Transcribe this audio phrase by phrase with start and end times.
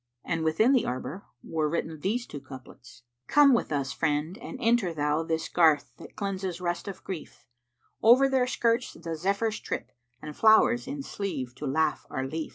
[0.25, 4.95] And within the arbour were written these two couplets, "Come with us, friend, and enter
[4.95, 7.45] thou * This garth that cleanses rust of grief:
[8.01, 12.49] Over their skirts the Zephyrs trip[FN#382] * And flowers in sleeve to laugh are lief."